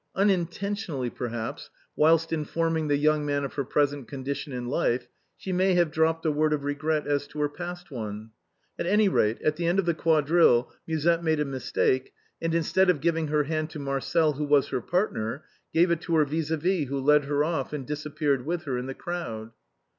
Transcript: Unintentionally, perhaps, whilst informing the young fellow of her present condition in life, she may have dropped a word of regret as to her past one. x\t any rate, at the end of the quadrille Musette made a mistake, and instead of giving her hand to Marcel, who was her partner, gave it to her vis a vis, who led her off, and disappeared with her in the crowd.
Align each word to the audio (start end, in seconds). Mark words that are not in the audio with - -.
Unintentionally, 0.15 1.11
perhaps, 1.11 1.69
whilst 1.95 2.33
informing 2.33 2.87
the 2.87 2.97
young 2.97 3.27
fellow 3.27 3.43
of 3.45 3.53
her 3.53 3.63
present 3.63 4.07
condition 4.07 4.51
in 4.51 4.65
life, 4.67 5.07
she 5.37 5.53
may 5.53 5.75
have 5.75 5.91
dropped 5.91 6.25
a 6.25 6.31
word 6.31 6.53
of 6.53 6.63
regret 6.63 7.05
as 7.05 7.27
to 7.27 7.39
her 7.39 7.47
past 7.47 7.91
one. 7.91 8.31
x\t 8.79 8.89
any 8.91 9.07
rate, 9.07 9.39
at 9.43 9.57
the 9.57 9.67
end 9.67 9.77
of 9.77 9.85
the 9.85 9.93
quadrille 9.93 10.73
Musette 10.87 11.23
made 11.23 11.39
a 11.39 11.45
mistake, 11.45 12.13
and 12.41 12.55
instead 12.55 12.89
of 12.89 12.99
giving 12.99 13.27
her 13.27 13.43
hand 13.43 13.69
to 13.69 13.77
Marcel, 13.77 14.33
who 14.33 14.43
was 14.45 14.69
her 14.69 14.81
partner, 14.81 15.43
gave 15.71 15.91
it 15.91 16.01
to 16.01 16.15
her 16.15 16.25
vis 16.25 16.49
a 16.49 16.57
vis, 16.57 16.89
who 16.89 16.99
led 16.99 17.25
her 17.25 17.43
off, 17.43 17.71
and 17.71 17.85
disappeared 17.85 18.43
with 18.43 18.63
her 18.63 18.79
in 18.79 18.87
the 18.87 18.95
crowd. 18.95 19.51